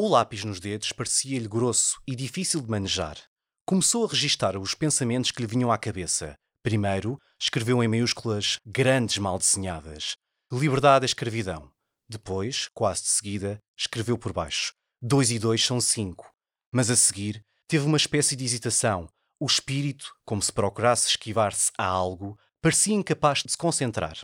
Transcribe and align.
O 0.00 0.06
lápis 0.06 0.44
nos 0.44 0.60
dedos 0.60 0.92
parecia-lhe 0.92 1.48
grosso 1.48 2.00
e 2.06 2.14
difícil 2.14 2.60
de 2.60 2.70
manejar. 2.70 3.18
Começou 3.66 4.04
a 4.04 4.08
registar 4.08 4.56
os 4.56 4.72
pensamentos 4.72 5.32
que 5.32 5.42
lhe 5.42 5.48
vinham 5.48 5.72
à 5.72 5.76
cabeça. 5.76 6.36
Primeiro, 6.62 7.18
escreveu 7.36 7.82
em 7.82 7.88
maiúsculas 7.88 8.58
grandes 8.64 9.18
mal 9.18 9.36
desenhadas. 9.36 10.14
Liberdade 10.52 11.04
e 11.04 11.06
escravidão. 11.06 11.68
Depois, 12.08 12.68
quase 12.72 13.02
de 13.02 13.08
seguida, 13.08 13.58
escreveu 13.76 14.16
por 14.16 14.32
baixo. 14.32 14.72
Dois 15.02 15.32
e 15.32 15.38
dois 15.38 15.64
são 15.64 15.80
cinco. 15.80 16.32
Mas 16.72 16.90
a 16.90 16.96
seguir, 16.96 17.44
teve 17.66 17.84
uma 17.84 17.96
espécie 17.96 18.36
de 18.36 18.44
hesitação. 18.44 19.08
O 19.40 19.46
espírito, 19.46 20.14
como 20.24 20.40
se 20.40 20.52
procurasse 20.52 21.08
esquivar-se 21.08 21.72
a 21.76 21.84
algo, 21.84 22.38
parecia 22.62 22.94
incapaz 22.94 23.42
de 23.42 23.50
se 23.50 23.58
concentrar. 23.58 24.16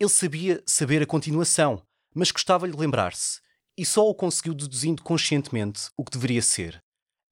Ele 0.00 0.10
sabia 0.10 0.60
saber 0.66 1.04
a 1.04 1.06
continuação, 1.06 1.86
mas 2.12 2.32
gostava-lhe 2.32 2.76
lembrar-se 2.76 3.38
e 3.78 3.86
só 3.86 4.08
o 4.08 4.14
conseguiu 4.14 4.54
deduzindo 4.54 5.04
conscientemente 5.04 5.88
o 5.96 6.04
que 6.04 6.10
deveria 6.10 6.42
ser. 6.42 6.82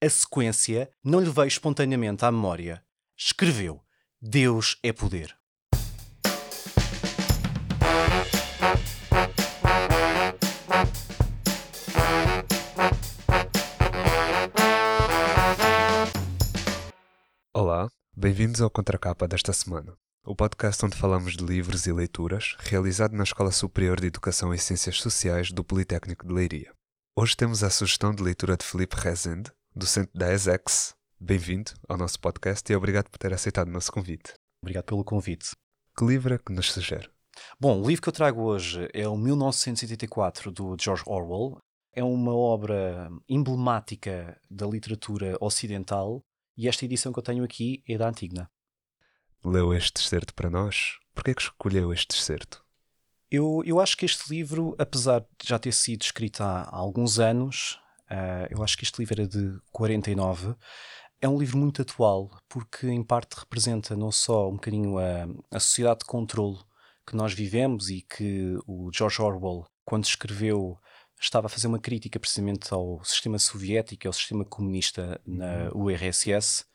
A 0.01 0.09
sequência 0.09 0.89
não 1.03 1.19
lhe 1.19 1.29
veio 1.29 1.47
espontaneamente 1.47 2.23
à 2.23 2.31
memória. 2.31 2.81
Escreveu: 3.17 3.81
Deus 4.21 4.79
é 4.81 4.93
poder. 4.93 5.37
Olá, 17.53 17.89
bem-vindos 18.15 18.61
ao 18.61 18.69
Contracapa 18.69 19.27
desta 19.27 19.51
semana 19.51 19.97
o 20.27 20.35
podcast 20.35 20.85
onde 20.85 20.97
falamos 20.97 21.37
de 21.37 21.45
livros 21.45 21.87
e 21.87 21.93
leituras, 21.93 22.57
realizado 22.59 23.15
na 23.15 23.23
Escola 23.23 23.49
Superior 23.49 23.97
de 23.97 24.07
Educação 24.07 24.53
e 24.53 24.59
Ciências 24.59 24.99
Sociais 24.99 25.53
do 25.53 25.63
Politécnico 25.63 26.27
de 26.27 26.33
Leiria. 26.33 26.73
Hoje 27.15 27.33
temos 27.37 27.63
a 27.63 27.69
sugestão 27.69 28.13
de 28.13 28.21
leitura 28.21 28.57
de 28.57 28.65
Felipe 28.65 28.97
Rezende, 28.97 29.49
docente 29.73 30.11
da 30.13 30.33
ESEX. 30.33 30.93
Bem-vindo 31.17 31.71
ao 31.87 31.97
nosso 31.97 32.19
podcast 32.19 32.69
e 32.69 32.75
obrigado 32.75 33.09
por 33.09 33.17
ter 33.17 33.33
aceitado 33.33 33.69
o 33.69 33.71
nosso 33.71 33.89
convite. 33.89 34.33
Obrigado 34.61 34.83
pelo 34.83 35.03
convite. 35.05 35.51
Que 35.97 36.05
livro 36.05 36.33
é 36.33 36.37
que 36.37 36.51
nos 36.51 36.73
sugere? 36.73 37.09
Bom, 37.57 37.81
o 37.81 37.87
livro 37.87 38.01
que 38.01 38.09
eu 38.09 38.13
trago 38.13 38.41
hoje 38.41 38.89
é 38.93 39.07
o 39.07 39.15
1984 39.15 40.51
do 40.51 40.75
George 40.77 41.03
Orwell. 41.05 41.57
É 41.95 42.03
uma 42.03 42.35
obra 42.35 43.09
emblemática 43.29 44.37
da 44.51 44.67
literatura 44.67 45.37
ocidental 45.39 46.19
e 46.57 46.67
esta 46.67 46.83
edição 46.83 47.13
que 47.13 47.19
eu 47.19 47.23
tenho 47.23 47.45
aqui 47.45 47.81
é 47.87 47.97
da 47.97 48.09
Antigna 48.09 48.49
leu 49.43 49.73
este 49.73 50.01
excerto 50.01 50.33
para 50.33 50.49
nós? 50.49 50.97
Porquê 51.13 51.31
é 51.31 51.33
que 51.33 51.41
escolheu 51.41 51.93
este 51.93 52.15
excerto? 52.15 52.63
Eu, 53.29 53.61
eu 53.65 53.79
acho 53.79 53.97
que 53.97 54.05
este 54.05 54.29
livro, 54.29 54.75
apesar 54.77 55.19
de 55.19 55.47
já 55.47 55.59
ter 55.59 55.73
sido 55.73 56.01
escrito 56.01 56.41
há, 56.41 56.61
há 56.61 56.75
alguns 56.75 57.19
anos, 57.19 57.79
uh, 58.09 58.47
eu 58.49 58.63
acho 58.63 58.77
que 58.77 58.83
este 58.83 58.99
livro 58.99 59.21
era 59.21 59.27
de 59.27 59.59
49, 59.71 60.55
é 61.19 61.27
um 61.27 61.37
livro 61.37 61.57
muito 61.57 61.81
atual, 61.81 62.29
porque 62.47 62.87
em 62.87 63.03
parte 63.03 63.33
representa 63.33 63.95
não 63.95 64.11
só 64.11 64.49
um 64.49 64.53
bocadinho 64.53 64.97
a, 64.97 65.27
a 65.51 65.59
sociedade 65.59 65.99
de 65.99 66.05
controle 66.05 66.57
que 67.05 67.15
nós 67.15 67.33
vivemos 67.33 67.89
e 67.89 68.01
que 68.01 68.57
o 68.65 68.89
George 68.93 69.21
Orwell, 69.21 69.65
quando 69.83 70.05
escreveu, 70.05 70.77
estava 71.19 71.47
a 71.47 71.49
fazer 71.49 71.67
uma 71.67 71.79
crítica 71.79 72.19
precisamente 72.19 72.73
ao 72.73 73.03
sistema 73.03 73.39
soviético, 73.39 74.07
ao 74.07 74.13
sistema 74.13 74.45
comunista 74.45 75.19
na 75.25 75.71
URSS, 75.73 76.65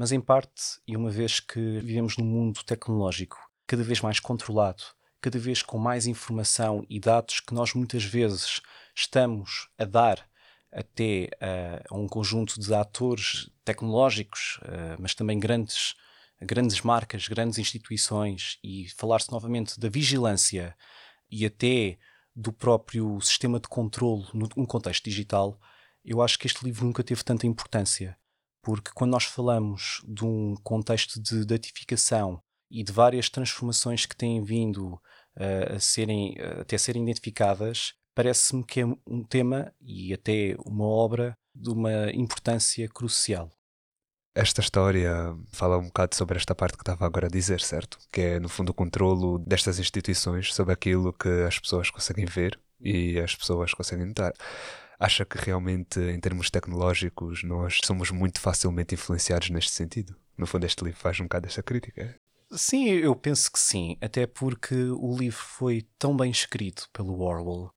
mas 0.00 0.12
em 0.12 0.20
parte, 0.20 0.80
e 0.88 0.96
uma 0.96 1.10
vez 1.10 1.40
que 1.40 1.60
vivemos 1.78 2.16
num 2.16 2.24
mundo 2.24 2.64
tecnológico 2.64 3.36
cada 3.66 3.84
vez 3.84 4.00
mais 4.00 4.18
controlado, 4.18 4.82
cada 5.20 5.38
vez 5.38 5.60
com 5.60 5.76
mais 5.76 6.06
informação 6.06 6.82
e 6.88 6.98
dados 6.98 7.40
que 7.40 7.52
nós 7.52 7.74
muitas 7.74 8.02
vezes 8.02 8.62
estamos 8.96 9.68
a 9.76 9.84
dar 9.84 10.26
até 10.72 11.28
uh, 11.34 11.94
a 11.94 11.98
um 11.98 12.08
conjunto 12.08 12.58
de 12.58 12.72
atores 12.72 13.50
tecnológicos, 13.62 14.58
uh, 14.62 14.96
mas 14.98 15.14
também 15.14 15.38
grandes, 15.38 15.94
grandes 16.40 16.80
marcas, 16.80 17.28
grandes 17.28 17.58
instituições, 17.58 18.58
e 18.64 18.88
falar-se 18.96 19.30
novamente 19.30 19.78
da 19.78 19.90
vigilância 19.90 20.74
e 21.30 21.44
até 21.44 21.98
do 22.34 22.54
próprio 22.54 23.20
sistema 23.20 23.60
de 23.60 23.68
controle 23.68 24.26
num 24.32 24.64
contexto 24.64 25.04
digital, 25.04 25.60
eu 26.02 26.22
acho 26.22 26.38
que 26.38 26.46
este 26.46 26.64
livro 26.64 26.86
nunca 26.86 27.04
teve 27.04 27.22
tanta 27.22 27.46
importância 27.46 28.18
porque 28.62 28.90
quando 28.94 29.12
nós 29.12 29.24
falamos 29.24 30.02
de 30.06 30.24
um 30.24 30.54
contexto 30.62 31.20
de 31.20 31.44
datificação 31.44 32.40
e 32.70 32.84
de 32.84 32.92
várias 32.92 33.28
transformações 33.28 34.06
que 34.06 34.16
têm 34.16 34.42
vindo 34.42 34.94
uh, 34.94 35.74
a 35.76 35.80
serem, 35.80 36.34
uh, 36.34 36.60
até 36.60 36.78
serem 36.78 37.02
identificadas, 37.02 37.94
parece-me 38.14 38.64
que 38.64 38.80
é 38.80 38.86
um 39.06 39.24
tema 39.24 39.72
e 39.80 40.12
até 40.12 40.54
uma 40.64 40.84
obra 40.84 41.36
de 41.54 41.70
uma 41.70 42.10
importância 42.12 42.88
crucial. 42.88 43.50
Esta 44.34 44.60
história 44.60 45.12
fala 45.52 45.76
um 45.76 45.86
bocado 45.86 46.14
sobre 46.14 46.38
esta 46.38 46.54
parte 46.54 46.76
que 46.76 46.82
estava 46.82 47.04
agora 47.04 47.26
a 47.26 47.30
dizer, 47.30 47.60
certo? 47.60 47.98
Que 48.12 48.20
é, 48.20 48.40
no 48.40 48.48
fundo, 48.48 48.70
o 48.70 48.74
controlo 48.74 49.38
destas 49.40 49.80
instituições 49.80 50.54
sobre 50.54 50.72
aquilo 50.72 51.12
que 51.12 51.28
as 51.46 51.58
pessoas 51.58 51.90
conseguem 51.90 52.26
ver 52.26 52.58
e 52.80 53.18
as 53.18 53.34
pessoas 53.34 53.74
conseguem 53.74 54.06
notar 54.06 54.32
acha 55.00 55.24
que 55.24 55.38
realmente, 55.38 55.98
em 55.98 56.20
termos 56.20 56.50
tecnológicos, 56.50 57.42
nós 57.42 57.80
somos 57.82 58.10
muito 58.10 58.38
facilmente 58.38 58.94
influenciados 58.94 59.48
neste 59.48 59.72
sentido? 59.72 60.14
No 60.36 60.46
fundo, 60.46 60.66
este 60.66 60.84
livro 60.84 61.00
faz 61.00 61.18
um 61.18 61.24
bocado 61.24 61.46
esta 61.46 61.62
crítica. 61.62 62.14
Sim, 62.52 62.86
eu 62.88 63.16
penso 63.16 63.50
que 63.50 63.58
sim, 63.58 63.96
até 64.00 64.26
porque 64.26 64.74
o 64.74 65.16
livro 65.16 65.38
foi 65.38 65.86
tão 65.98 66.14
bem 66.14 66.30
escrito 66.30 66.88
pelo 66.92 67.20
Orwell 67.20 67.70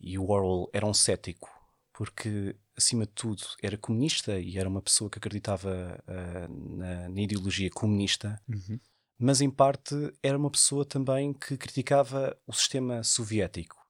e 0.00 0.18
o 0.18 0.28
Orwell 0.28 0.68
era 0.72 0.86
um 0.86 0.94
cético, 0.94 1.48
porque 1.92 2.56
acima 2.76 3.06
de 3.06 3.12
tudo 3.12 3.42
era 3.62 3.78
comunista 3.78 4.40
e 4.40 4.58
era 4.58 4.68
uma 4.68 4.82
pessoa 4.82 5.08
que 5.08 5.18
acreditava 5.18 6.02
uh, 6.08 6.76
na, 6.76 7.08
na, 7.08 7.20
ideologia 7.20 7.70
comunista, 7.70 8.40
uhum. 8.48 8.80
mas 9.18 9.40
em 9.40 9.50
parte 9.50 9.94
era 10.22 10.38
uma 10.38 10.50
pessoa 10.50 10.84
também 10.84 11.32
que 11.32 11.56
criticava 11.56 12.36
o 12.46 12.52
sistema 12.52 13.04
soviético 13.04 13.84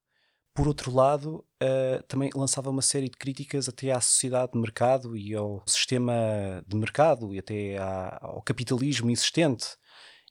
por 0.54 0.68
outro 0.68 0.94
lado, 0.94 1.44
uh, 1.64 2.02
também 2.08 2.30
lançava 2.34 2.70
uma 2.70 2.82
série 2.82 3.08
de 3.08 3.16
críticas 3.16 3.68
até 3.68 3.90
à 3.90 4.00
sociedade 4.00 4.52
de 4.52 4.58
mercado 4.58 5.16
e 5.16 5.34
ao 5.34 5.62
sistema 5.66 6.12
de 6.66 6.76
mercado 6.76 7.34
e 7.34 7.38
até 7.38 7.78
à, 7.78 8.18
ao 8.20 8.42
capitalismo 8.42 9.10
existente. 9.10 9.66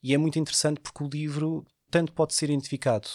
E 0.03 0.13
é 0.13 0.17
muito 0.17 0.37
interessante 0.37 0.79
porque 0.79 1.03
o 1.03 1.09
livro 1.09 1.65
tanto 1.89 2.13
pode 2.13 2.33
ser 2.33 2.49
identificado 2.49 3.07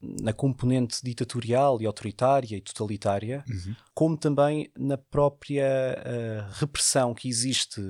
na 0.00 0.32
componente 0.32 1.00
ditatorial 1.02 1.80
e 1.82 1.86
autoritária 1.86 2.56
e 2.56 2.60
totalitária, 2.60 3.44
uhum. 3.48 3.74
como 3.94 4.16
também 4.16 4.70
na 4.78 4.96
própria 4.96 5.66
uh, 5.98 6.52
repressão 6.60 7.14
que 7.14 7.28
existe 7.28 7.80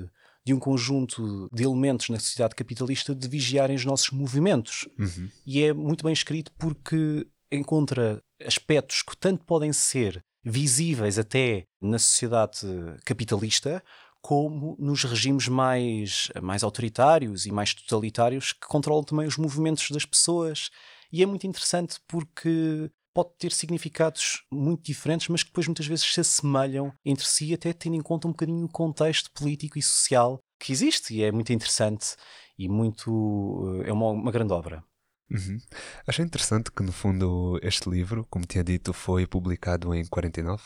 de 0.45 0.53
um 0.53 0.59
conjunto 0.59 1.47
de 1.53 1.63
elementos 1.63 2.09
na 2.09 2.17
sociedade 2.17 2.55
capitalista 2.55 3.13
de 3.13 3.27
vigiarem 3.27 3.75
os 3.75 3.85
nossos 3.85 4.09
movimentos. 4.09 4.87
Uhum. 4.97 5.29
E 5.45 5.61
é 5.61 5.73
muito 5.73 6.03
bem 6.03 6.13
escrito 6.13 6.51
porque 6.57 7.27
encontra 7.51 8.23
aspectos 8.45 9.01
que 9.01 9.15
tanto 9.17 9.45
podem 9.45 9.73
ser 9.73 10.23
visíveis 10.43 11.19
até 11.19 11.65
na 11.81 11.99
sociedade 11.99 12.65
capitalista, 13.05 13.83
como 14.21 14.75
nos 14.79 15.03
regimes 15.03 15.47
mais, 15.47 16.29
mais 16.41 16.63
autoritários 16.63 17.45
e 17.45 17.51
mais 17.51 17.73
totalitários 17.73 18.53
que 18.53 18.67
controlam 18.67 19.03
também 19.03 19.27
os 19.27 19.37
movimentos 19.37 19.89
das 19.91 20.05
pessoas. 20.05 20.69
E 21.11 21.23
é 21.23 21.25
muito 21.25 21.47
interessante 21.47 21.99
porque 22.07 22.91
pode 23.13 23.31
ter 23.37 23.51
significados 23.51 24.43
muito 24.51 24.83
diferentes, 24.83 25.27
mas 25.27 25.43
que 25.43 25.49
depois 25.49 25.67
muitas 25.67 25.87
vezes 25.87 26.05
se 26.05 26.19
assemelham 26.19 26.93
entre 27.03 27.25
si, 27.25 27.53
até 27.53 27.73
tendo 27.73 27.95
em 27.95 28.01
conta 28.01 28.27
um 28.27 28.31
bocadinho 28.31 28.65
o 28.65 28.71
contexto 28.71 29.31
político 29.31 29.79
e 29.79 29.81
social 29.81 30.39
que 30.59 30.71
existe. 30.71 31.15
E 31.15 31.23
é 31.23 31.31
muito 31.31 31.51
interessante 31.51 32.15
e 32.57 32.67
muito. 32.67 33.81
é 33.85 33.91
uma, 33.91 34.09
uma 34.09 34.31
grande 34.31 34.53
obra. 34.53 34.83
Uhum. 35.31 35.59
Achei 36.07 36.25
interessante 36.25 36.71
que, 36.71 36.81
no 36.81 36.91
fundo, 36.91 37.59
este 37.61 37.89
livro, 37.89 38.25
como 38.29 38.45
tinha 38.45 38.63
dito, 38.63 38.93
foi 38.93 39.27
publicado 39.27 39.93
em 39.93 40.05
49. 40.05 40.63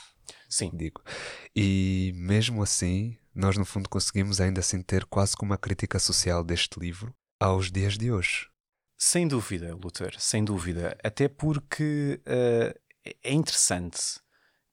Sim. 0.50 0.72
Digo. 0.74 1.02
E 1.56 2.14
mesmo 2.16 2.64
assim, 2.64 3.18
nós, 3.36 3.58
no 3.58 3.66
fundo, 3.66 3.90
conseguimos 3.90 4.40
ainda 4.40 4.60
assim 4.60 4.82
ter 4.82 5.06
quase 5.06 5.36
como 5.36 5.52
uma 5.52 5.58
crítica 5.58 6.00
social 6.00 6.44
deste 6.44 6.80
livro 6.80 7.14
aos 7.40 7.72
dias 7.72 7.98
de 7.98 8.12
hoje. 8.12 8.48
Sem 8.98 9.28
dúvida, 9.28 9.76
Luther, 9.76 10.16
sem 10.18 10.46
dúvida. 10.46 10.98
Até 11.04 11.28
porque 11.28 12.22
uh, 12.26 12.80
é 13.22 13.34
interessante 13.34 14.00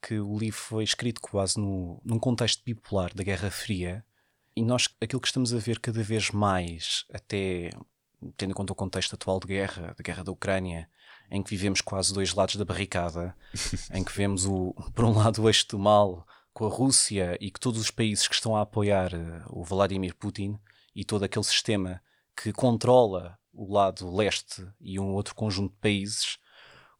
que 0.01 0.19
o 0.21 0.39
livro 0.39 0.59
foi 0.59 0.85
escrito 0.85 1.21
quase 1.21 1.59
no, 1.59 2.01
num 2.05 2.19
contexto 2.19 2.63
bipolar 2.65 3.13
da 3.15 3.25
Guerra 3.25 3.51
Fria 3.51 4.05
e 4.57 4.63
nós 4.65 4.89
aquilo 5.01 5.21
que 5.21 5.29
estamos 5.29 5.53
a 5.53 5.59
ver 5.59 5.79
cada 5.81 6.03
vez 6.03 6.31
mais, 6.31 7.05
até 7.13 7.71
tendo 8.37 8.51
em 8.51 8.55
conta 8.55 8.73
o 8.73 8.77
contexto 8.77 9.15
atual 9.15 9.41
de 9.41 9.47
guerra, 9.47 9.95
da 9.97 10.03
guerra 10.03 10.25
da 10.25 10.33
Ucrânia, 10.33 10.89
em 11.31 11.43
que 11.43 11.51
vivemos 11.51 11.81
quase 11.81 12.13
dois 12.13 12.35
lados 12.35 12.57
da 12.57 12.65
barricada, 12.65 13.37
em 13.93 14.05
que 14.05 14.13
vemos, 14.13 14.47
o, 14.47 14.75
por 14.95 15.05
um 15.05 15.17
lado, 15.17 15.43
o 15.43 15.49
eixo 15.49 15.67
do 15.69 15.79
mal 15.79 16.27
com 16.53 16.67
a 16.67 16.69
Rússia 16.69 17.39
e 17.41 17.51
que 17.51 17.61
todos 17.61 17.81
os 17.81 17.91
países 17.91 18.27
que 18.27 18.35
estão 18.35 18.57
a 18.57 18.63
apoiar 18.63 19.15
uh, 19.15 19.45
o 19.49 19.65
Vladimir 19.65 20.15
Putin 20.17 20.59
e 20.95 21.05
todo 21.05 21.25
aquele 21.25 21.45
sistema 21.45 22.03
que 22.37 22.53
controla 22.53 23.39
o 23.53 23.73
lado 23.73 24.15
leste 24.15 24.67
e 24.81 24.99
um 24.99 25.13
outro 25.13 25.35
conjunto 25.35 25.73
de 25.73 25.81
países, 25.81 26.39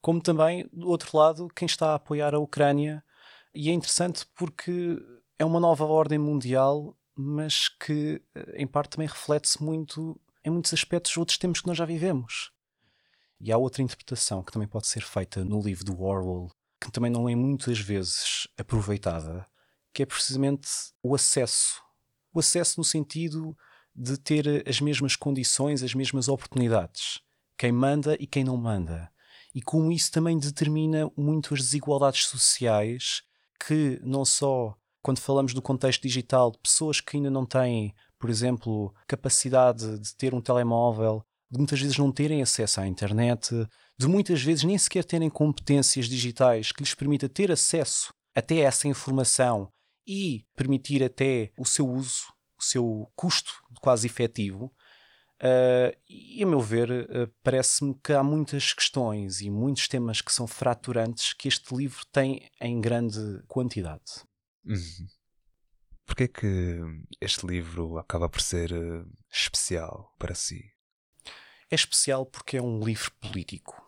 como 0.01 0.21
também, 0.21 0.67
do 0.71 0.89
outro 0.89 1.15
lado, 1.17 1.47
quem 1.55 1.65
está 1.65 1.91
a 1.91 1.95
apoiar 1.95 2.33
a 2.33 2.39
Ucrânia. 2.39 3.03
E 3.53 3.69
é 3.69 3.73
interessante 3.73 4.25
porque 4.35 4.97
é 5.37 5.45
uma 5.45 5.59
nova 5.59 5.85
ordem 5.85 6.17
mundial, 6.17 6.97
mas 7.15 7.69
que 7.69 8.21
em 8.55 8.65
parte 8.65 8.91
também 8.91 9.07
reflete-se 9.07 9.61
muito 9.61 10.19
em 10.43 10.49
muitos 10.49 10.73
aspectos 10.73 11.15
outros 11.17 11.37
tempos 11.37 11.61
que 11.61 11.67
nós 11.67 11.77
já 11.77 11.85
vivemos. 11.85 12.51
E 13.39 13.51
há 13.51 13.57
outra 13.57 13.81
interpretação 13.81 14.43
que 14.43 14.51
também 14.51 14.67
pode 14.67 14.87
ser 14.87 15.01
feita 15.01 15.43
no 15.43 15.61
livro 15.61 15.85
do 15.85 16.01
Orwell, 16.01 16.49
que 16.79 16.91
também 16.91 17.11
não 17.11 17.27
é 17.27 17.35
muitas 17.35 17.79
vezes 17.79 18.47
aproveitada, 18.57 19.45
que 19.93 20.03
é 20.03 20.05
precisamente 20.05 20.69
o 21.01 21.15
acesso. 21.15 21.81
O 22.33 22.39
acesso 22.39 22.79
no 22.79 22.83
sentido 22.83 23.57
de 23.95 24.17
ter 24.17 24.67
as 24.67 24.79
mesmas 24.79 25.15
condições, 25.15 25.83
as 25.83 25.93
mesmas 25.93 26.27
oportunidades. 26.27 27.19
Quem 27.57 27.71
manda 27.71 28.15
e 28.19 28.25
quem 28.25 28.43
não 28.43 28.57
manda. 28.57 29.11
E 29.53 29.61
como 29.61 29.91
isso 29.91 30.11
também 30.11 30.39
determina 30.39 31.11
muito 31.17 31.53
as 31.53 31.61
desigualdades 31.61 32.25
sociais 32.25 33.23
que 33.67 33.99
não 34.03 34.23
só 34.23 34.75
quando 35.01 35.19
falamos 35.19 35.53
do 35.53 35.61
contexto 35.61 36.03
digital 36.03 36.51
pessoas 36.51 37.01
que 37.01 37.17
ainda 37.17 37.29
não 37.29 37.45
têm, 37.45 37.93
por 38.21 38.29
exemplo, 38.29 38.93
capacidade 39.07 39.97
de 39.97 40.15
ter 40.15 40.33
um 40.33 40.39
telemóvel 40.39 41.25
de 41.49 41.57
muitas 41.57 41.81
vezes 41.81 41.97
não 41.97 42.11
terem 42.11 42.41
acesso 42.41 42.79
à 42.79 42.87
internet, 42.87 43.67
de 43.97 44.07
muitas 44.07 44.41
vezes 44.41 44.63
nem 44.63 44.77
sequer 44.77 45.03
terem 45.03 45.29
competências 45.29 46.05
digitais 46.05 46.71
que 46.71 46.81
lhes 46.81 46.93
permita 46.93 47.27
ter 47.27 47.51
acesso 47.51 48.13
até 48.33 48.59
essa 48.59 48.87
informação 48.87 49.69
e 50.07 50.45
permitir 50.55 51.03
até 51.03 51.51
o 51.57 51.65
seu 51.65 51.89
uso, 51.89 52.31
o 52.57 52.63
seu 52.63 53.11
custo 53.15 53.51
quase 53.81 54.05
efetivo. 54.05 54.71
Uh, 55.41 55.97
e 56.07 56.43
a 56.43 56.45
meu 56.45 56.61
ver, 56.61 56.91
uh, 56.91 57.27
parece-me 57.43 57.95
que 57.95 58.13
há 58.13 58.23
muitas 58.23 58.71
questões 58.71 59.41
e 59.41 59.49
muitos 59.49 59.87
temas 59.87 60.21
que 60.21 60.31
são 60.31 60.45
fraturantes 60.45 61.33
que 61.33 61.47
este 61.47 61.75
livro 61.75 62.05
tem 62.11 62.47
em 62.61 62.79
grande 62.79 63.41
quantidade. 63.47 64.23
Uhum. 64.63 65.07
Porquê 66.11 66.27
que 66.27 66.77
este 67.21 67.47
livro 67.47 67.97
acaba 67.97 68.27
por 68.27 68.41
ser 68.41 68.73
uh, 68.73 69.09
especial 69.31 70.13
para 70.19 70.35
si? 70.35 70.61
É 71.69 71.73
especial 71.75 72.25
porque 72.25 72.57
é 72.57 72.61
um 72.61 72.83
livro 72.83 73.09
político. 73.13 73.81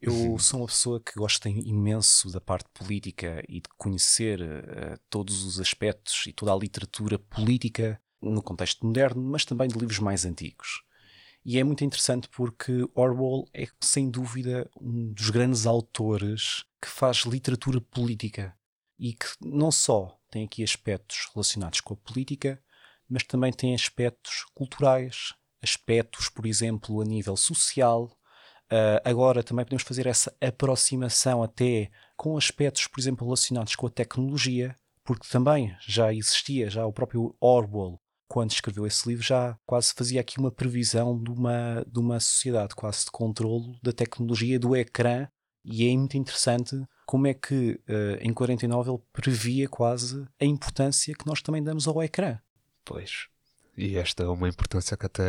Eu 0.00 0.12
uhum. 0.12 0.38
sou 0.40 0.58
uma 0.58 0.66
pessoa 0.66 1.00
que 1.00 1.12
gosta 1.14 1.48
imenso 1.48 2.32
da 2.32 2.40
parte 2.40 2.68
política 2.74 3.44
e 3.48 3.60
de 3.60 3.68
conhecer 3.76 4.40
uh, 4.40 4.98
todos 5.08 5.44
os 5.44 5.60
aspectos 5.60 6.24
e 6.26 6.32
toda 6.32 6.52
a 6.52 6.56
literatura 6.56 7.16
política 7.16 8.02
no 8.20 8.42
contexto 8.42 8.84
moderno, 8.84 9.22
mas 9.22 9.44
também 9.44 9.68
de 9.68 9.78
livros 9.78 10.00
mais 10.00 10.24
antigos. 10.24 10.82
E 11.44 11.60
é 11.60 11.62
muito 11.62 11.84
interessante 11.84 12.28
porque 12.28 12.88
Orwell 12.92 13.44
é, 13.54 13.68
sem 13.80 14.10
dúvida, 14.10 14.68
um 14.80 15.12
dos 15.12 15.30
grandes 15.30 15.64
autores 15.64 16.64
que 16.82 16.88
faz 16.88 17.18
literatura 17.18 17.80
política 17.80 18.57
e 18.98 19.12
que 19.12 19.26
não 19.40 19.70
só 19.70 20.18
tem 20.30 20.44
aqui 20.44 20.62
aspectos 20.62 21.28
relacionados 21.32 21.80
com 21.80 21.94
a 21.94 21.96
política, 21.96 22.62
mas 23.08 23.22
também 23.22 23.52
tem 23.52 23.74
aspectos 23.74 24.44
culturais, 24.54 25.34
aspectos, 25.62 26.28
por 26.28 26.46
exemplo, 26.46 27.00
a 27.00 27.04
nível 27.04 27.36
social. 27.36 28.04
Uh, 28.70 29.00
agora 29.04 29.42
também 29.42 29.64
podemos 29.64 29.82
fazer 29.82 30.06
essa 30.06 30.34
aproximação 30.40 31.42
até 31.42 31.90
com 32.16 32.36
aspectos, 32.36 32.86
por 32.86 33.00
exemplo, 33.00 33.26
relacionados 33.26 33.74
com 33.74 33.86
a 33.86 33.90
tecnologia, 33.90 34.76
porque 35.04 35.26
também 35.28 35.74
já 35.80 36.12
existia, 36.12 36.68
já 36.68 36.84
o 36.84 36.92
próprio 36.92 37.34
Orwell, 37.40 37.98
quando 38.28 38.50
escreveu 38.50 38.86
esse 38.86 39.08
livro, 39.08 39.24
já 39.24 39.58
quase 39.64 39.94
fazia 39.94 40.20
aqui 40.20 40.38
uma 40.38 40.52
previsão 40.52 41.18
de 41.18 41.30
uma, 41.30 41.82
de 41.90 41.98
uma 41.98 42.20
sociedade 42.20 42.74
quase 42.74 43.06
de 43.06 43.10
controlo 43.10 43.78
da 43.82 43.90
tecnologia 43.90 44.58
do 44.58 44.76
ecrã, 44.76 45.26
e 45.64 45.88
é 45.88 45.96
muito 45.96 46.18
interessante 46.18 46.76
como 47.08 47.26
é 47.26 47.32
que 47.32 47.80
uh, 47.88 48.20
em 48.20 48.34
49 48.34 48.90
ele 48.90 49.00
previa 49.14 49.66
quase 49.66 50.28
a 50.38 50.44
importância 50.44 51.14
que 51.14 51.26
nós 51.26 51.40
também 51.40 51.62
damos 51.62 51.88
ao 51.88 52.02
ecrã. 52.02 52.38
Pois. 52.84 53.28
E 53.74 53.96
esta 53.96 54.24
é 54.24 54.26
uma 54.26 54.46
importância 54.46 54.94
que 54.94 55.06
até 55.06 55.24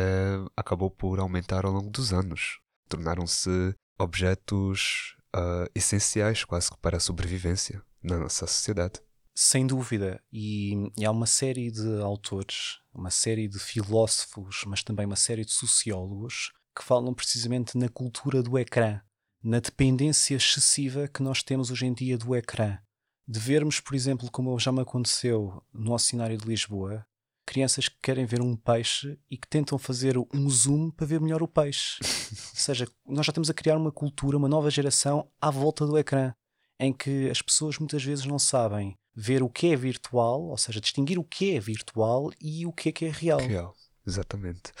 acabou 0.54 0.90
por 0.90 1.18
aumentar 1.18 1.64
ao 1.64 1.72
longo 1.72 1.88
dos 1.88 2.12
anos. 2.12 2.60
Tornaram-se 2.86 3.74
objetos 3.98 5.16
uh, 5.34 5.70
essenciais 5.74 6.44
quase 6.44 6.70
que 6.70 6.76
para 6.76 6.98
a 6.98 7.00
sobrevivência 7.00 7.82
na 8.02 8.18
nossa 8.18 8.46
sociedade. 8.46 9.00
Sem 9.34 9.66
dúvida. 9.66 10.22
E, 10.30 10.74
e, 10.98 11.06
há 11.06 11.10
uma 11.10 11.24
série 11.24 11.70
de 11.70 12.02
autores, 12.02 12.78
uma 12.92 13.10
série 13.10 13.48
de 13.48 13.58
filósofos, 13.58 14.64
mas 14.66 14.82
também 14.82 15.06
uma 15.06 15.16
série 15.16 15.46
de 15.46 15.52
sociólogos 15.52 16.52
que 16.76 16.84
falam 16.84 17.14
precisamente 17.14 17.78
na 17.78 17.88
cultura 17.88 18.42
do 18.42 18.58
ecrã, 18.58 19.00
na 19.42 19.58
dependência 19.58 20.36
excessiva 20.36 21.08
que 21.08 21.22
nós 21.22 21.42
temos 21.42 21.70
hoje 21.70 21.86
em 21.86 21.94
dia 21.94 22.18
do 22.18 22.34
ecrã. 22.34 22.78
De 23.26 23.38
vermos, 23.38 23.80
por 23.80 23.94
exemplo, 23.94 24.30
como 24.30 24.58
já 24.58 24.72
me 24.72 24.80
aconteceu 24.80 25.62
no 25.72 25.90
nosso 25.90 26.06
cenário 26.06 26.36
de 26.36 26.46
Lisboa, 26.46 27.06
crianças 27.46 27.88
que 27.88 27.96
querem 28.02 28.24
ver 28.26 28.40
um 28.40 28.54
peixe 28.54 29.18
e 29.30 29.36
que 29.36 29.48
tentam 29.48 29.78
fazer 29.78 30.16
um 30.18 30.48
zoom 30.50 30.90
para 30.90 31.06
ver 31.06 31.20
melhor 31.20 31.42
o 31.42 31.48
peixe. 31.48 31.98
Ou 32.02 32.60
seja, 32.60 32.86
nós 33.06 33.26
já 33.26 33.30
estamos 33.30 33.50
a 33.50 33.54
criar 33.54 33.76
uma 33.76 33.90
cultura, 33.90 34.36
uma 34.36 34.48
nova 34.48 34.70
geração 34.70 35.28
à 35.40 35.50
volta 35.50 35.86
do 35.86 35.98
ecrã, 35.98 36.32
em 36.78 36.92
que 36.92 37.28
as 37.30 37.42
pessoas 37.42 37.78
muitas 37.78 38.04
vezes 38.04 38.24
não 38.24 38.38
sabem 38.38 38.96
ver 39.14 39.42
o 39.42 39.48
que 39.48 39.72
é 39.72 39.76
virtual, 39.76 40.42
ou 40.44 40.56
seja, 40.56 40.80
distinguir 40.80 41.18
o 41.18 41.24
que 41.24 41.56
é 41.56 41.60
virtual 41.60 42.30
e 42.40 42.64
o 42.66 42.72
que 42.72 42.90
é 42.90 42.92
que 42.92 43.04
é 43.04 43.10
real. 43.10 43.40
Real, 43.40 43.74
exatamente. 44.06 44.72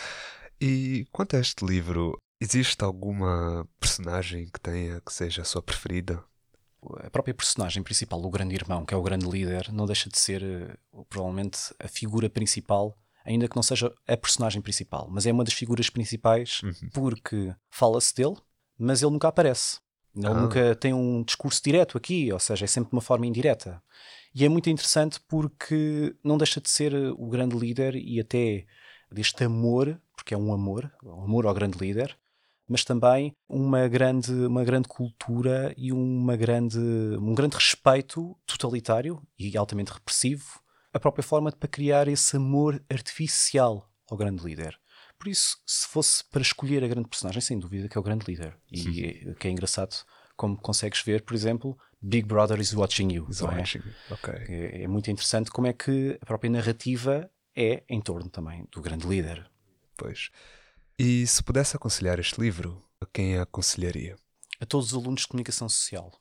E 0.60 1.06
quanto 1.10 1.36
a 1.36 1.40
este 1.40 1.64
livro, 1.64 2.16
existe 2.40 2.82
alguma 2.82 3.68
personagem 3.78 4.46
que 4.46 4.60
tenha 4.60 5.00
que 5.00 5.12
seja 5.12 5.42
a 5.42 5.44
sua 5.44 5.62
preferida? 5.62 6.22
a 7.04 7.10
própria 7.10 7.34
personagem 7.34 7.82
principal, 7.82 8.24
o 8.24 8.30
grande 8.30 8.54
irmão, 8.54 8.84
que 8.84 8.94
é 8.94 8.96
o 8.96 9.02
grande 9.02 9.28
líder, 9.28 9.70
não 9.72 9.86
deixa 9.86 10.08
de 10.08 10.18
ser 10.18 10.78
uh, 10.92 11.04
provavelmente 11.04 11.74
a 11.78 11.88
figura 11.88 12.30
principal, 12.30 12.96
ainda 13.24 13.48
que 13.48 13.56
não 13.56 13.62
seja 13.62 13.92
a 14.08 14.16
personagem 14.16 14.62
principal, 14.62 15.08
mas 15.10 15.26
é 15.26 15.32
uma 15.32 15.44
das 15.44 15.54
figuras 15.54 15.90
principais 15.90 16.62
uhum. 16.62 16.88
porque 16.92 17.54
fala-se 17.70 18.14
dele, 18.14 18.36
mas 18.78 19.02
ele 19.02 19.12
nunca 19.12 19.28
aparece. 19.28 19.78
Ele 20.16 20.26
ah. 20.26 20.34
nunca 20.34 20.74
tem 20.74 20.92
um 20.92 21.22
discurso 21.22 21.62
direto 21.62 21.96
aqui, 21.96 22.32
ou 22.32 22.38
seja, 22.38 22.64
é 22.64 22.68
sempre 22.68 22.90
de 22.90 22.96
uma 22.96 23.02
forma 23.02 23.26
indireta. 23.26 23.82
E 24.34 24.44
é 24.44 24.48
muito 24.48 24.70
interessante 24.70 25.20
porque 25.28 26.16
não 26.24 26.38
deixa 26.38 26.60
de 26.60 26.70
ser 26.70 26.94
o 26.94 27.28
grande 27.28 27.56
líder 27.56 27.94
e 27.94 28.18
até 28.20 28.64
deste 29.10 29.44
amor, 29.44 30.00
porque 30.16 30.34
é 30.34 30.38
um 30.38 30.52
amor, 30.52 30.90
um 31.02 31.24
amor 31.24 31.46
ao 31.46 31.54
grande 31.54 31.78
líder, 31.78 32.16
mas 32.70 32.84
também 32.84 33.34
uma 33.48 33.88
grande, 33.88 34.30
uma 34.30 34.62
grande 34.62 34.86
cultura 34.86 35.74
e 35.76 35.92
uma 35.92 36.36
grande, 36.36 36.78
um 36.78 37.34
grande 37.34 37.56
respeito 37.56 38.38
totalitário 38.46 39.20
e 39.36 39.56
altamente 39.56 39.92
repressivo, 39.92 40.60
a 40.92 41.00
própria 41.00 41.24
forma 41.24 41.50
de, 41.50 41.56
para 41.56 41.68
criar 41.68 42.06
esse 42.06 42.36
amor 42.36 42.80
artificial 42.88 43.90
ao 44.08 44.16
grande 44.16 44.44
líder. 44.44 44.78
Por 45.18 45.26
isso, 45.26 45.58
se 45.66 45.88
fosse 45.88 46.22
para 46.30 46.42
escolher 46.42 46.84
a 46.84 46.88
grande 46.88 47.08
personagem, 47.08 47.40
sem 47.40 47.58
dúvida 47.58 47.88
que 47.88 47.98
é 47.98 48.00
o 48.00 48.04
grande 48.04 48.24
líder. 48.24 48.56
E 48.70 49.04
é, 49.04 49.34
que 49.34 49.48
é 49.48 49.50
engraçado 49.50 49.96
como 50.36 50.56
consegues 50.56 51.02
ver, 51.02 51.22
por 51.22 51.34
exemplo, 51.34 51.76
Big 52.00 52.24
Brother 52.26 52.60
is 52.60 52.72
watching 52.72 53.12
you. 53.12 53.26
Is 53.28 53.40
watching. 53.40 53.82
É? 54.10 54.14
Okay. 54.14 54.34
É, 54.48 54.82
é 54.84 54.88
muito 54.88 55.10
interessante 55.10 55.50
como 55.50 55.66
é 55.66 55.72
que 55.72 56.16
a 56.22 56.24
própria 56.24 56.50
narrativa 56.50 57.28
é 57.54 57.82
em 57.88 58.00
torno 58.00 58.30
também 58.30 58.64
do 58.70 58.80
grande 58.80 59.08
líder. 59.08 59.50
Pois. 59.96 60.30
E 61.02 61.26
se 61.26 61.42
pudesse 61.42 61.74
aconselhar 61.74 62.18
este 62.18 62.38
livro, 62.38 62.84
a 63.00 63.06
quem 63.06 63.38
a 63.38 63.44
aconselharia? 63.44 64.16
A 64.60 64.66
todos 64.66 64.88
os 64.88 64.94
alunos 64.94 65.22
de 65.22 65.28
comunicação 65.28 65.66
social. 65.66 66.12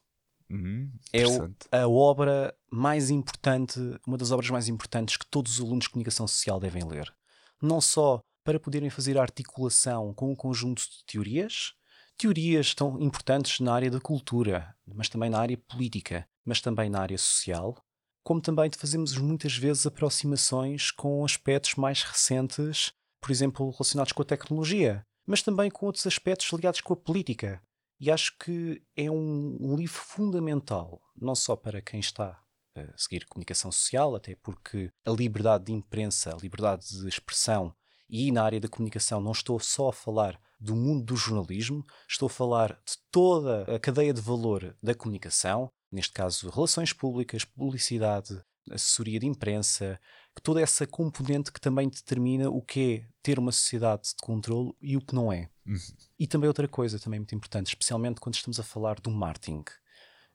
Hum, 0.49 0.89
é 1.11 1.81
a 1.81 1.85
obra 1.89 2.55
mais 2.71 3.09
importante, 3.09 3.77
uma 4.07 4.17
das 4.17 4.31
obras 4.31 4.49
mais 4.49 4.69
importantes 4.69 5.17
que 5.17 5.25
todos 5.25 5.51
os 5.51 5.59
alunos 5.59 5.83
de 5.83 5.89
comunicação 5.89 6.25
social 6.25 6.61
devem 6.61 6.87
ler. 6.87 7.13
Não 7.61 7.81
só 7.81 8.21
para 8.41 8.57
poderem 8.57 8.89
fazer 8.89 9.17
a 9.17 9.21
articulação 9.21 10.13
com 10.13 10.31
um 10.31 10.35
conjunto 10.35 10.81
de 10.81 11.03
teorias, 11.05 11.73
teorias 12.17 12.73
tão 12.73 12.97
importantes 13.01 13.59
na 13.59 13.73
área 13.73 13.91
da 13.91 13.99
cultura, 13.99 14.73
mas 14.87 15.09
também 15.09 15.29
na 15.29 15.41
área 15.41 15.57
política, 15.57 16.25
mas 16.45 16.61
também 16.61 16.89
na 16.89 17.01
área 17.01 17.17
social, 17.17 17.75
como 18.23 18.39
também 18.39 18.71
fazemos 18.77 19.17
muitas 19.17 19.57
vezes 19.57 19.85
aproximações 19.85 20.89
com 20.89 21.25
aspectos 21.25 21.75
mais 21.75 22.01
recentes 22.01 22.93
por 23.21 23.31
exemplo, 23.31 23.69
relacionados 23.71 24.11
com 24.11 24.21
a 24.21 24.25
tecnologia, 24.25 25.05
mas 25.25 25.41
também 25.41 25.69
com 25.69 25.85
outros 25.85 26.07
aspectos 26.07 26.51
ligados 26.51 26.81
com 26.81 26.93
a 26.93 26.97
política. 26.97 27.61
E 27.99 28.09
acho 28.09 28.37
que 28.37 28.81
é 28.95 29.11
um, 29.11 29.75
livro 29.75 29.99
fundamental, 29.99 31.01
não 31.15 31.35
só 31.35 31.55
para 31.55 31.81
quem 31.81 31.99
está 31.99 32.41
a 32.75 32.97
seguir 32.97 33.25
comunicação 33.25 33.71
social, 33.71 34.15
até 34.15 34.35
porque 34.35 34.89
a 35.05 35.11
liberdade 35.11 35.65
de 35.65 35.73
imprensa, 35.73 36.33
a 36.33 36.37
liberdade 36.37 36.87
de 36.87 37.07
expressão, 37.07 37.75
e 38.09 38.31
na 38.31 38.43
área 38.43 38.59
da 38.59 38.67
comunicação 38.67 39.21
não 39.21 39.33
estou 39.33 39.59
só 39.59 39.89
a 39.89 39.93
falar 39.93 40.39
do 40.59 40.75
mundo 40.75 41.05
do 41.05 41.15
jornalismo, 41.15 41.85
estou 42.07 42.27
a 42.27 42.29
falar 42.29 42.73
de 42.85 42.97
toda 43.11 43.63
a 43.75 43.79
cadeia 43.79 44.13
de 44.13 44.21
valor 44.21 44.75
da 44.81 44.95
comunicação, 44.95 45.69
neste 45.91 46.13
caso 46.13 46.49
relações 46.49 46.91
públicas, 46.91 47.45
publicidade, 47.45 48.41
assessoria 48.71 49.19
de 49.19 49.27
imprensa, 49.27 49.99
toda 50.39 50.61
essa 50.61 50.85
componente 50.87 51.51
que 51.51 51.61
também 51.61 51.89
determina 51.89 52.49
o 52.49 52.61
que 52.61 52.95
é 52.95 53.09
ter 53.21 53.39
uma 53.39 53.51
sociedade 53.51 54.09
de 54.09 54.15
controle 54.21 54.73
e 54.81 54.95
o 54.97 55.01
que 55.01 55.13
não 55.15 55.31
é. 55.31 55.49
Uhum. 55.65 55.77
E 56.17 56.27
também 56.27 56.47
outra 56.47 56.67
coisa 56.67 56.99
também 56.99 57.19
muito 57.19 57.35
importante, 57.35 57.67
especialmente 57.67 58.19
quando 58.19 58.35
estamos 58.35 58.59
a 58.59 58.63
falar 58.63 58.99
do 58.99 59.11
marketing. 59.11 59.63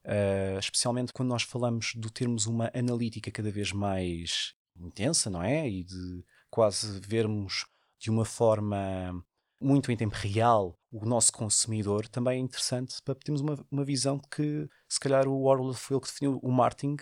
uh, 0.05 0.59
especialmente 0.59 1.13
quando 1.13 1.31
nós 1.31 1.43
falamos 1.43 1.93
de 1.97 2.13
termos 2.13 2.47
uma 2.47 2.71
analítica 2.75 3.31
cada 3.31 3.51
vez 3.51 3.73
mais 3.73 4.55
intensa, 4.77 5.31
não 5.31 5.43
é? 5.43 5.69
E 5.69 5.85
de 5.85 6.25
quase 6.51 7.01
vermos 7.01 7.67
de 7.99 8.11
uma 8.11 8.25
forma 8.25 9.25
muito 9.61 9.91
em 9.91 9.97
tempo 9.97 10.15
real 10.17 10.79
o 10.93 11.07
nosso 11.07 11.33
consumidor, 11.33 12.07
também 12.07 12.39
é 12.39 12.41
interessante 12.41 13.01
para 13.03 13.15
termos 13.15 13.41
uma, 13.41 13.67
uma 13.71 13.85
visão 13.85 14.19
de 14.19 14.29
que 14.29 14.69
se 14.89 15.01
calhar 15.01 15.27
o 15.27 15.45
Orwell 15.45 15.73
foi 15.73 15.97
ele 15.97 16.03
que 16.03 16.09
definiu 16.09 16.39
o 16.43 16.53
marketing 16.53 16.97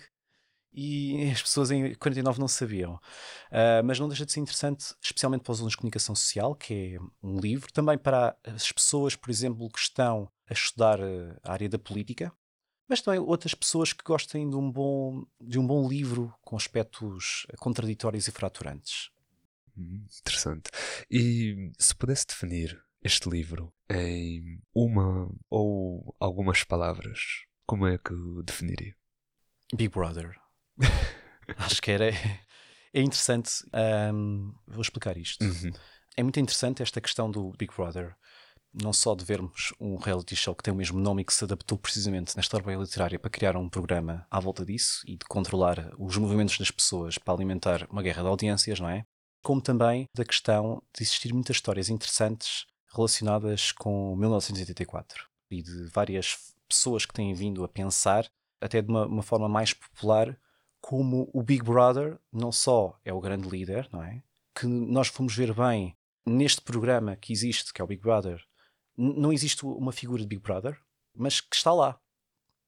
e 0.73 1.31
as 1.31 1.43
pessoas 1.43 1.71
em 1.71 1.95
49 1.95 2.41
não 2.41 2.49
sabiam. 2.49 2.95
Uh, 2.95 3.85
mas 3.85 3.99
não 3.99 4.09
deixa 4.09 4.25
de 4.25 4.33
ser 4.33 4.41
interessante, 4.41 4.95
especialmente 5.01 5.43
para 5.43 5.53
os 5.53 5.59
alunos 5.59 5.73
de 5.73 5.77
comunicação 5.77 6.15
social, 6.15 6.55
que 6.55 6.95
é 6.95 6.99
um 7.23 7.39
livro, 7.39 7.73
também 7.73 7.99
para 7.99 8.37
as 8.45 8.73
pessoas, 8.73 9.15
por 9.15 9.31
exemplo, 9.31 9.69
que 9.71 9.79
estão 9.79 10.31
a 10.49 10.53
estudar 10.53 11.01
ah, 11.01 11.39
a 11.45 11.53
área 11.53 11.69
da 11.69 11.79
política, 11.79 12.33
mas 12.89 13.01
também 13.01 13.21
outras 13.21 13.55
pessoas 13.55 13.93
que 13.93 14.05
gostem 14.05 14.49
de 14.49 14.57
um 14.57 14.71
bom, 14.71 15.25
de 15.41 15.59
um 15.59 15.67
bom 15.67 15.89
livro 15.89 16.35
com 16.43 16.57
aspectos 16.57 17.47
contraditórios 17.59 18.29
e 18.29 18.33
fraturantes. 18.33 19.11
Hum, 19.77 20.05
interessante. 20.21 20.71
E 21.11 21.73
se 21.79 21.95
pudesse 21.95 22.27
definir 22.27 22.83
este 23.03 23.29
livro 23.29 23.73
em 23.91 24.61
uma 24.75 25.31
ou 25.49 26.15
algumas 26.21 26.65
palavras, 26.65 27.19
como 27.67 27.87
é 27.87 27.99
que 27.99 28.13
o 28.13 28.43
definiria? 28.43 28.95
Big 29.75 29.89
Brother. 29.89 30.42
Acho 31.59 31.81
que 31.81 31.91
era. 31.91 32.11
É 32.95 33.01
interessante. 33.01 33.51
Um, 34.13 34.55
vou 34.67 34.83
explicar 34.83 35.17
isto. 35.17 35.45
Uhum. 35.45 35.73
É 36.17 36.23
muito 36.23 36.39
interessante 36.39 36.83
esta 36.83 37.01
questão 37.01 37.31
do 37.31 37.53
Big 37.59 37.75
Brother. 37.75 38.15
Não 38.75 38.93
só 38.93 39.15
de 39.15 39.25
vermos 39.25 39.73
um 39.79 39.97
reality 39.97 40.35
show 40.35 40.55
que 40.55 40.63
tem 40.63 40.73
o 40.73 40.77
mesmo 40.77 40.99
nome 40.99 41.23
e 41.23 41.25
que 41.25 41.35
se 41.35 41.45
adaptou 41.45 41.77
precisamente 41.77 42.35
nesta 42.37 42.57
obra 42.57 42.75
literária 42.75 43.19
para 43.19 43.31
criar 43.31 43.57
um 43.57 43.69
programa 43.69 44.27
à 44.31 44.41
volta 44.41 44.65
disso 44.65 45.03
e 45.07 45.17
de 45.17 45.25
controlar 45.27 45.93
os 45.99 46.17
movimentos 46.17 46.57
das 46.57 46.71
pessoas 46.71 47.19
para 47.19 47.35
alimentar 47.35 47.87
uma 47.91 48.03
guerra 48.03 48.23
de 48.23 48.29
audiências, 48.29 48.81
não 48.81 48.89
é? 48.89 49.05
Como 49.43 49.61
também 49.61 50.07
da 50.15 50.25
questão 50.25 50.83
de 50.97 51.03
existir 51.03 51.35
muitas 51.35 51.57
histórias 51.57 51.91
interessantes 51.91 52.65
relacionadas 52.95 53.73
com 53.73 54.17
1984 54.17 55.27
e 55.51 55.63
de 55.63 55.89
várias 55.89 56.39
pessoas 56.69 57.05
que 57.05 57.13
têm 57.13 57.35
vindo 57.35 57.65
a 57.65 57.69
pensar, 57.69 58.27
até 58.61 58.81
de 58.81 58.89
uma, 58.89 59.07
uma 59.07 59.23
forma 59.23 59.49
mais 59.49 59.75
popular, 59.75 60.39
como 60.83 61.31
o 61.33 61.43
Big 61.43 61.63
Brother 61.63 62.19
não 62.31 62.51
só 62.51 62.99
é 63.05 63.13
o 63.13 63.21
grande 63.21 63.49
líder, 63.49 63.89
não 63.93 64.03
é? 64.03 64.23
Que 64.55 64.67
nós 64.67 65.07
fomos 65.07 65.35
ver 65.35 65.55
bem 65.55 65.97
neste 66.27 66.61
programa 66.61 67.17
que 67.17 67.33
existe, 67.33 67.73
que 67.73 67.81
é 67.81 67.85
o 67.85 67.87
Big 67.87 68.03
Brother, 68.03 68.45
não 68.97 69.33
existe 69.33 69.65
uma 69.65 69.93
figura 69.93 70.21
de 70.21 70.29
Big 70.29 70.43
Brother, 70.43 70.79
mas 71.15 71.41
que 71.41 71.57
está 71.57 71.73
lá. 71.73 71.99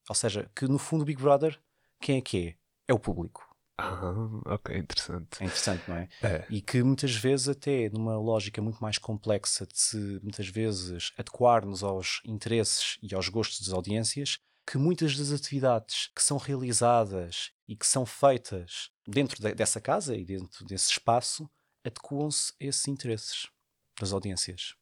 Ou 0.08 0.14
seja, 0.14 0.50
que 0.54 0.66
no 0.66 0.78
fundo 0.78 1.02
o 1.02 1.04
Big 1.04 1.20
Brother, 1.20 1.60
quem 2.00 2.18
é 2.18 2.20
que 2.20 2.48
é? 2.48 2.54
É 2.88 2.94
o 2.94 2.98
público. 2.98 3.46
Ah, 3.76 4.14
ok, 4.46 4.76
interessante. 4.76 5.42
É 5.42 5.44
interessante, 5.44 5.82
não 5.88 5.96
é? 5.96 6.08
É. 6.22 6.46
E 6.48 6.62
que 6.62 6.82
muitas 6.82 7.14
vezes, 7.14 7.48
até 7.48 7.88
numa 7.90 8.16
lógica 8.16 8.62
muito 8.62 8.78
mais 8.80 8.96
complexa 8.96 9.66
de 9.66 9.78
se, 9.78 10.20
muitas 10.22 10.46
vezes, 10.46 11.12
adequar-nos 11.18 11.82
aos 11.82 12.20
interesses 12.24 12.96
e 13.02 13.14
aos 13.14 13.28
gostos 13.28 13.60
das 13.66 13.74
audiências, 13.74 14.38
que 14.66 14.78
muitas 14.78 15.16
das 15.16 15.32
atividades 15.32 16.10
que 16.14 16.22
são 16.22 16.38
realizadas 16.38 17.50
e 17.68 17.76
que 17.76 17.86
são 17.86 18.04
feitas 18.04 18.90
dentro 19.06 19.40
de, 19.40 19.54
dessa 19.54 19.80
casa 19.80 20.16
e 20.16 20.24
dentro 20.24 20.64
desse 20.64 20.90
espaço 20.90 21.48
adequam-se 21.84 22.52
a 22.60 22.64
esses 22.64 22.88
interesses 22.88 23.48
das 23.98 24.12
audiências. 24.12 24.74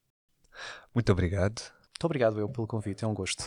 Muito 0.95 1.11
obrigado. 1.11 1.61
Muito 1.89 2.05
obrigado 2.05 2.39
eu 2.39 2.49
pelo 2.49 2.67
convite, 2.67 3.05
é 3.05 3.07
um 3.07 3.15
gosto. 3.15 3.45